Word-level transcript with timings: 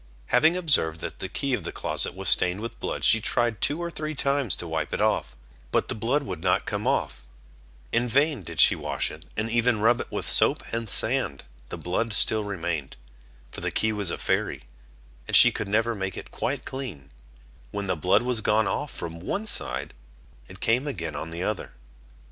Having 0.33 0.57
observed 0.57 0.99
that 1.01 1.19
the 1.19 1.29
key 1.29 1.53
of 1.53 1.63
the 1.63 1.71
closet 1.71 2.15
was 2.15 2.27
stained 2.27 2.59
with 2.59 2.79
blood, 2.79 3.03
she 3.03 3.21
tried 3.21 3.61
two 3.61 3.79
or 3.79 3.91
three 3.91 4.15
times 4.15 4.55
to 4.55 4.67
wipe 4.67 4.95
it 4.95 4.99
off, 4.99 5.35
but 5.71 5.89
the 5.89 5.93
blood 5.93 6.23
would 6.23 6.41
not 6.41 6.65
come 6.65 6.87
off; 6.87 7.27
in 7.91 8.07
vain 8.09 8.41
did 8.41 8.59
she 8.59 8.73
wash 8.75 9.11
it, 9.11 9.25
and 9.37 9.51
even 9.51 9.79
rub 9.79 9.99
it 10.01 10.11
with 10.11 10.27
soap 10.27 10.63
and 10.73 10.89
sand, 10.89 11.43
the 11.69 11.77
blood 11.77 12.13
still 12.13 12.43
remained, 12.43 12.95
for 13.51 13.61
the 13.61 13.69
key 13.69 13.93
was 13.93 14.09
a 14.09 14.17
Fairy, 14.17 14.63
and 15.27 15.35
she 15.35 15.51
could 15.51 15.67
never 15.67 15.93
make 15.93 16.17
it 16.17 16.31
quite 16.31 16.65
clean; 16.65 17.11
when 17.69 17.85
the 17.85 17.95
blood 17.95 18.23
was 18.23 18.41
gone 18.41 18.67
off 18.67 18.89
from 18.91 19.19
one 19.19 19.45
side, 19.45 19.93
it 20.47 20.59
came 20.59 20.87
again 20.87 21.15
on 21.15 21.29
the 21.29 21.43
other. 21.43 21.73